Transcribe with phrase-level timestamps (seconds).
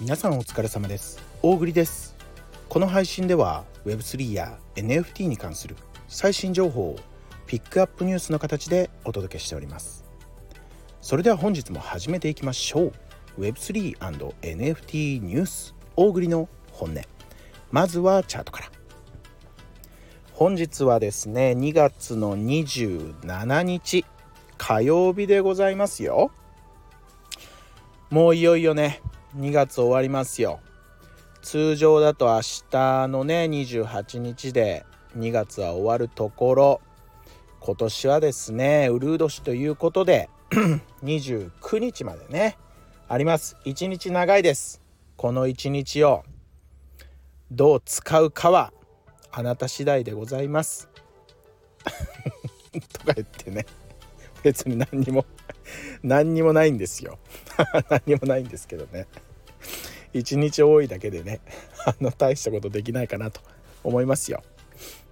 [0.00, 1.22] 皆さんお疲れ様です。
[1.42, 2.16] 大栗です。
[2.70, 5.76] この配信では Web3 や NFT に関する
[6.08, 6.96] 最新情報を
[7.46, 10.06] ピックアップニュースの形でお届けしております。
[11.02, 12.92] それでは本日も始めていきましょう。
[13.40, 17.02] Web3&NFT ニュース大栗の本音。
[17.70, 18.70] まずはチャートから。
[20.32, 24.06] 本日はですね2月の27日
[24.56, 26.30] 火曜日でございますよ。
[28.08, 29.02] もういよいよね
[29.36, 30.60] 2月終わりますよ。
[31.42, 32.40] 通常だと明
[32.70, 34.84] 日のね28日で
[35.16, 36.80] 2月は終わるところ。
[37.60, 40.30] 今年はですねウルー年ということで
[41.04, 42.58] 29日までね
[43.08, 43.56] あります。
[43.64, 44.82] 1日長いです。
[45.16, 46.24] この1日を
[47.52, 48.72] どう使うかは
[49.30, 50.88] あなた次第でございます。
[52.98, 53.66] とか言ってね
[54.42, 55.24] 別に何にも
[56.02, 57.18] 何にもないんですよ。
[57.88, 59.06] 何にもないんですけどね。
[60.12, 61.40] 一日多いだけでね
[61.86, 63.40] あの大したことできないかなと
[63.84, 64.42] 思いますよ。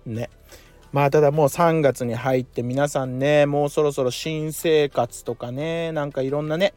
[0.06, 0.30] ね。
[0.92, 6.74] まあただもう3月に入って皆さんねもうそろそろ新生活とかねなんかいろんなね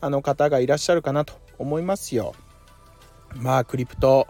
[0.00, 2.34] あの方がいらっしゃるかなと思いますよ。
[3.36, 4.26] まあクリプト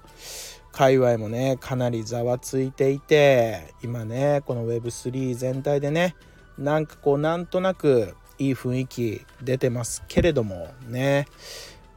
[0.73, 6.15] 界隈もねかなりざわついていて今ねこの Web3 全体でね
[6.59, 11.27] なんかこうなんとなくいい雰囲気出てますけれどもね。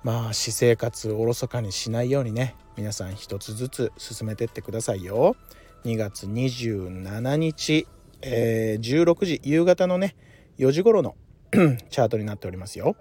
[0.05, 2.55] まあ私生活をおろそかにしないようにね。
[2.77, 5.35] 皆さん一つずつ進めてってくださいよ。
[5.83, 7.87] 2月27日、
[8.21, 10.15] えー、16時夕方のね
[10.59, 11.15] 4時頃の
[11.51, 12.95] チャートになっておりますよ。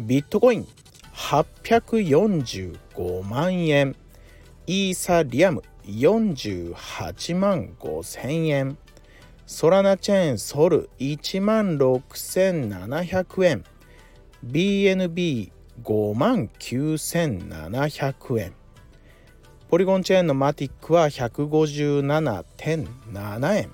[0.00, 0.66] ビットコイン
[1.14, 3.94] 845万円。
[4.66, 8.78] イーサリアム48万5千円。
[9.46, 13.64] ソラナチェーンソル1万6700円。
[14.50, 18.54] BNB5 万9700円。
[19.68, 23.72] ポリゴンチェーンのマティックは157.7円。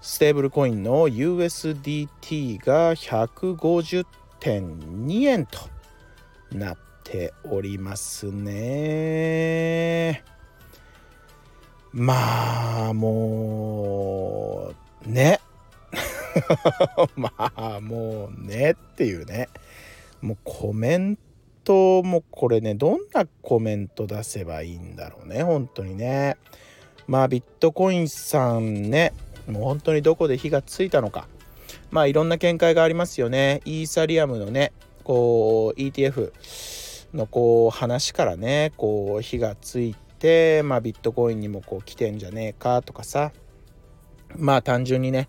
[0.00, 5.58] ステーブルコインの USDT が150.2円と
[6.50, 10.24] なっておりますね。
[11.92, 14.72] まあも
[15.06, 15.38] うね。
[17.14, 19.48] まあもうねっていうね。
[20.22, 21.18] もうコメン
[21.64, 26.36] トもこれねどんなコメント出せばいいんだろうね本当にね。
[27.06, 29.12] まあビットコインさんね
[29.48, 31.28] もう本当にどこで火がついたのか。
[31.90, 33.60] まあいろんな見解がありますよね。
[33.64, 34.72] イーサリアムのね
[35.04, 36.32] こう ETF
[37.14, 43.32] のこう話からねこう火がついて、まあ、ビットコインにもこう来てんじゃねえかとかさ。
[44.36, 45.28] まあ単純にね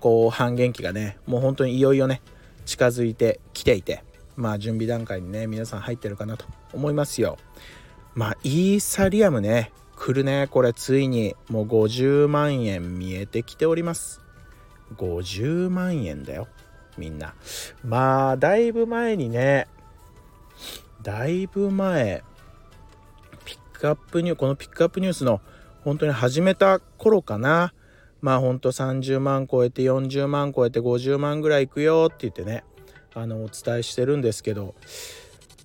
[0.00, 2.22] こう半減期がねもう本当にいよいよね
[2.64, 4.04] 近づいてきていて。
[4.38, 7.38] まあ準備段階にね皆さん入ってるかなと思いますよ。
[8.14, 14.20] まあイーサリアムね来るねこれついにもう50万円見えてきております。
[14.96, 16.46] 50万円だよ
[16.96, 17.34] みんな。
[17.84, 19.66] まあだいぶ前にね
[21.02, 22.22] だいぶ前
[23.44, 25.40] ピックアップニューこのピックアップニュースの
[25.82, 27.74] 本当に始めた頃かな。
[28.20, 32.62] まあほんと30万超えて40万超えて50万ぐらいいくよって言ってね。
[33.14, 34.74] あのお伝えしてるんですけど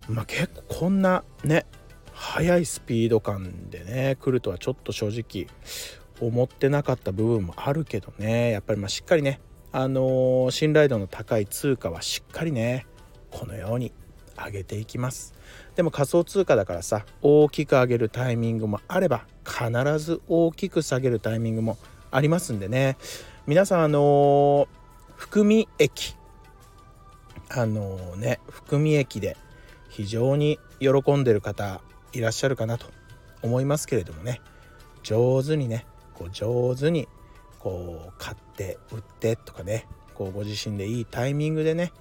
[0.08, 1.66] まあ結構こんなね
[2.12, 5.48] 速いスピード感でね来るとはちょっと正直
[6.22, 8.52] 思ってなかった部分もあるけどね。
[8.52, 12.86] やっぱりましっかりねあのー、信頼度の高い通貨はしっかりね
[13.32, 13.92] このように
[14.38, 15.34] 上げていきます。
[15.76, 21.78] でも仮想通貨だからさ大きく上げるタイミングもあれば必ず大きく下げるタイミングも
[22.12, 22.98] ありますんでね。
[23.48, 24.68] 皆さんあのー、
[25.16, 26.16] 含み益
[27.56, 29.38] あのー、ね含み益で
[29.90, 31.82] 非常に喜んでる方
[32.14, 32.88] いらっしゃるかなと
[33.44, 34.42] 思いますけれどもね
[35.04, 37.08] 上手にねこう上手に
[37.60, 41.92] こう買って売ってとかねこうご自身でいいタイミングでね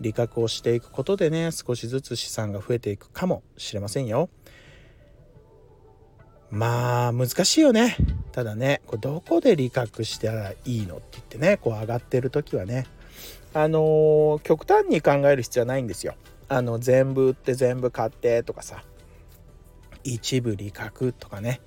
[0.00, 4.30] 利確をしていくことでね少しずつ資産が増えていくかもしれませんよ。
[6.50, 7.96] まあ難しいよね
[8.30, 12.86] ただねこれどこで利確したらいいのって言ってねこう上がってる時はね
[13.54, 16.14] あの、極端に考える必要はないんですよ。
[16.52, 18.84] あの全部売って全部買ってとかさ。
[20.04, 21.60] 一部利確とかね。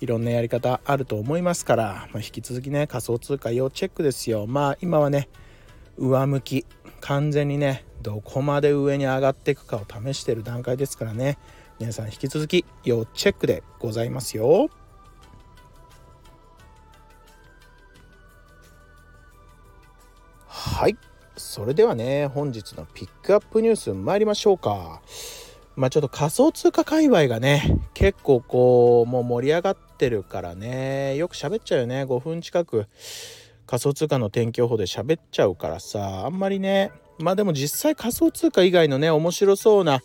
[0.00, 4.46] いろんなやり方あると思いますから、まあ、引き続きね仮想通貨要チェックですよ。
[4.46, 5.30] まあ今はね
[5.96, 6.66] 上向き。
[7.00, 11.38] 完全にねどこまで上に上がっていくかを試してる段階ですからね。
[11.78, 14.68] 皆さん引き続き要チェックでございますよ。
[20.46, 20.96] はい。
[21.36, 25.02] それではね本日のピックアップニュース参りましょうか。
[25.76, 31.16] まあちょっと仮想通貨界隈がね結構こうもう盛り上がってるからね。
[31.16, 32.04] よく喋っちゃうよね。
[32.04, 32.86] 5分近く。
[33.66, 36.24] 仮想通貨の天気予報で喋っちゃうからさ。
[36.24, 40.02] あんまりねまあでも実際仮想通貨以外のね面白そうな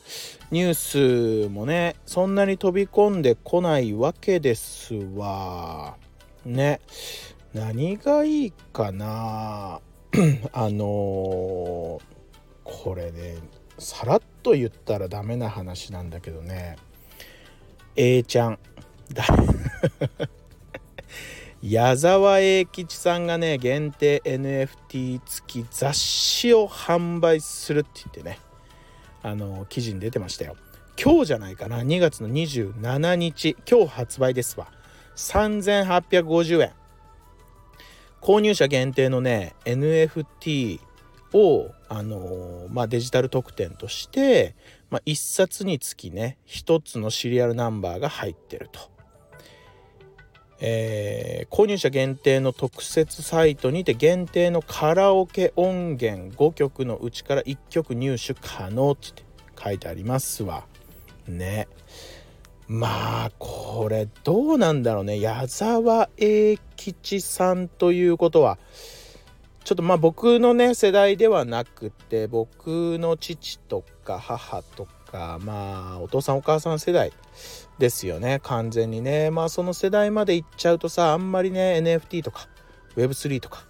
[0.50, 5.96] ニュースもねそんなに飛び込んでこないわけですわ。
[6.46, 6.82] ね。
[7.54, 9.80] 何がいいかな。
[10.52, 12.02] あのー、
[12.64, 13.38] これね
[13.78, 16.76] さらっと言ったらダメな話なんだけどね。
[17.96, 18.60] A ちゃん。
[21.62, 28.40] 矢沢永吉さんがね限定 NFT 付き雑誌を販売するって言ってね。
[29.24, 30.56] あの記事に出てましたよ。
[31.02, 31.82] 今日じゃないかな。
[31.82, 33.56] 2月の27日。
[33.70, 34.68] 今日発売ですわ。
[35.16, 36.81] 3850円。
[38.22, 40.80] 購入者限定のね NFT
[41.34, 44.56] をあのまあ、デジタル特典として、
[44.90, 48.90] まあ、1冊につきね1つのシリアルナンバーが入ってると。
[50.64, 59.24] えー、購入者限定の特設サイトにて限定のカラオケ音源5曲のうちから1曲入手可能って
[59.62, 60.66] 書いてありますわ。
[61.28, 61.68] ね。
[62.72, 65.20] まあこれどうなんだろうね。
[65.20, 68.58] 矢沢永吉さんということは
[69.66, 77.12] ちょっとまあ僕のね世代ではなくて僕の父とか母とかまあお父さんお母さん世代
[77.78, 78.40] ですよね。
[78.42, 79.32] 完全にね。
[79.32, 82.48] まあその世代まで行っちゃうとさあんまりね NFT とか
[82.96, 83.66] Web3 とか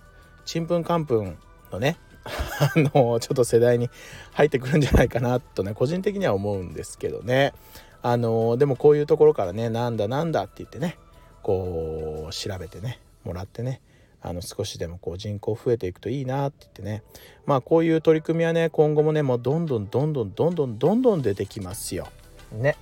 [0.46, 1.40] ちんぷんかんぷん
[1.72, 3.90] のね あのちょっと世代に
[4.34, 7.56] 入ってくるんじゃないかなとね個人的には思うんですけどね。
[8.04, 10.98] あのでもこういうところからねなんだなんだって言ってね
[11.44, 13.82] こう調べてねもらってね
[14.22, 17.04] あの少しでもこう人口増えていくといいなって言ってね
[17.46, 22.08] まあこういう取り組みはね今後もねもうどんどんどんどんどんどんどんどん出てきますよ。
[22.52, 22.78] ね。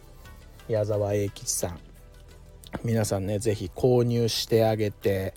[0.68, 1.80] 矢沢永吉さん
[2.84, 5.34] 皆さんね是非購入してあげて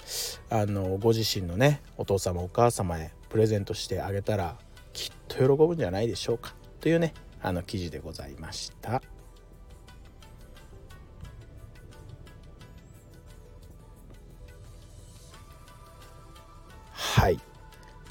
[0.50, 4.56] あのご自身のねお父様お母様へプレゼントしてあげたら
[4.92, 9.02] きっと喜ぶんじゃないでしょうかというねあの記事でございました。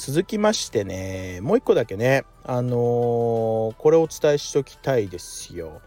[0.03, 2.75] 続きましてねもう一個だけねあのー、
[3.75, 5.79] これをお伝えしときたいですよ。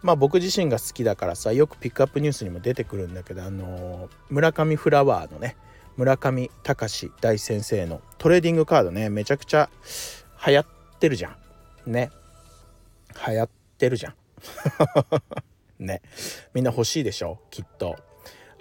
[0.00, 5.58] まあ僕自身が好きだからさよくピックアップニュースにも出てくるんだけどあの村上フラワーのね
[5.98, 9.68] 村上隆大先生のトレーディングカードねめちゃくちゃ
[10.46, 10.66] 流行っ
[10.98, 11.36] てるじゃ
[11.86, 11.92] ん。
[11.92, 12.10] ね。
[13.28, 14.14] 流行ってるじゃん。
[15.84, 16.00] ね。
[16.54, 17.40] みんな欲しいでしょ？
[17.50, 17.98] きっと。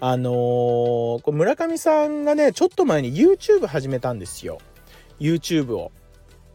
[0.01, 4.59] あのー、村上さんがねちょっと前に YouTube 始めたんですよ。
[5.19, 5.91] YouTube を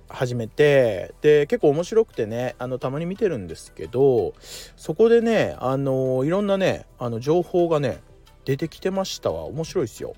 [0.09, 4.35] 始めてで結構面白くてねあのたまに見てるんですけど
[4.77, 8.01] そこでねあのいろんなねあの情報がね
[8.45, 9.45] 出てきてましたわ。
[9.45, 10.15] 面白いですよ。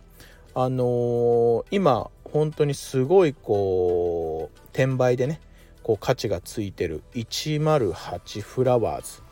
[0.55, 5.41] あの今本当にすごいこう転売でね
[5.83, 9.23] こう価値がついてる108フラワーズ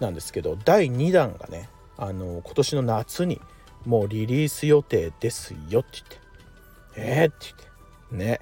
[0.00, 3.40] なんですけど第2弾がねあの今年の夏に
[3.84, 6.20] もうリリース予定ですよって言って。
[6.96, 7.69] えー、って言って。
[8.12, 8.40] ね。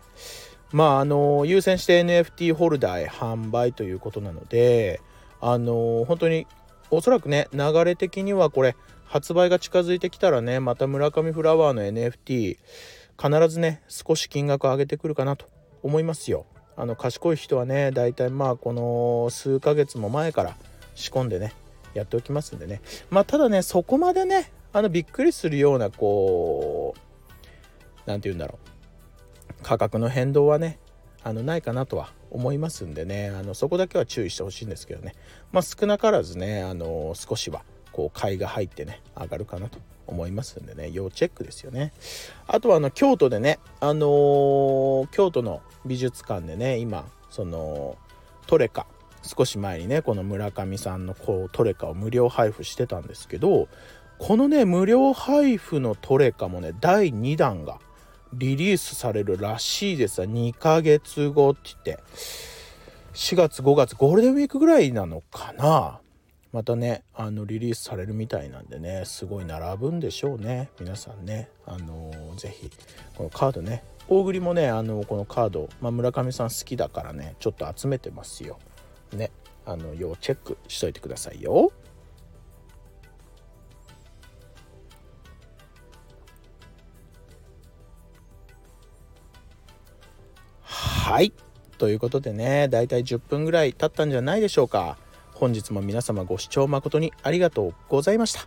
[0.73, 5.01] まああの優先して NFT ホルダーへ販売ということなので
[5.41, 6.47] あの本当に
[6.91, 12.59] おそらくね流れ的にはこれ発売が近づいてきたらねまた村上フラワーの NFT
[13.21, 15.47] 必ずね少し金額上げてくるかなと
[15.83, 16.47] 思いますよ。
[16.77, 20.57] あの賢い人はね大体まあこの数ヶ月も前から
[20.95, 21.53] 仕込んでね
[21.95, 22.81] やっておきますんでね。
[23.11, 27.01] まあただねそこまでねあのびっくりするようなこう
[28.07, 28.78] 何て言うんだろう。
[29.63, 30.79] 価格の変動はね
[31.23, 33.29] あのないかなとは思いますんでね。
[33.31, 35.15] あのそこだけは注意してほしいんですけどね。
[35.53, 37.63] まあ少なからずねあの少しは
[37.93, 40.91] こう買いが入ってね上がるかなと思いますんでね。
[40.93, 41.93] 要チェックですよね。
[42.47, 47.97] あとはあの京都でねあのー、京都の美術館でね今その
[48.47, 48.87] トレカ
[49.23, 53.69] 少し前にねこの村上さんのこうトレカを無料配布してたんですけど
[54.19, 57.79] このね無料配布のトレカもね第2弾が
[58.33, 60.23] リリースされるらしいです。
[60.23, 62.03] 2ヶ月後って言って。
[63.15, 66.01] 4月5月ゴールデンウィークぐらいなのかな。
[66.53, 70.71] またねあのリリースされるみたいなんでねすごい並ぶんでしょうね。
[70.79, 71.49] 皆さんね。
[71.67, 72.71] あのー、ぜひ
[73.17, 73.83] このカードね。
[74.09, 78.59] 大栗もねあのこのカード、まあ、村上さん好きだからねちょっと集めてますよ。
[79.13, 79.31] ね。
[79.67, 81.73] あの要チェックしといてくださいよ。
[91.09, 91.33] はい。
[91.79, 94.99] ということでねだいたい10分ぐらい経ったんじゃないでしょうか。
[95.33, 98.47] 本日も皆様ご視聴誠にありがとうございました。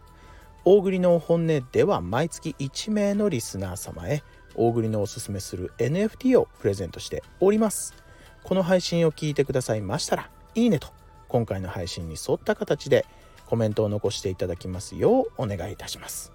[0.63, 4.21] 大栗の本音では毎月1名のリスナー様へ
[4.53, 7.95] 大栗のおすすめする NFT をプレゼントしております。
[8.43, 10.89] この配信を聞いてくださいましたらいいねと
[11.29, 13.07] 今回の配信に沿った形で
[13.47, 16.31] コメントを残していただきますようお願いいたします。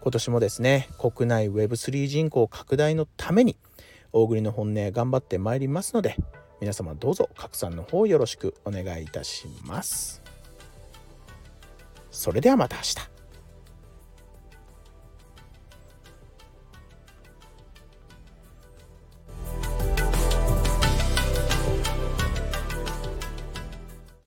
[0.00, 3.58] 今年もですね国内 Web3 人口拡大のために
[4.12, 6.16] 大栗の本音頑張ってまいりますので
[6.60, 10.22] 皆様どうぞ拡散の方よろしくお願いいたします。
[12.10, 13.11] それではまた明日。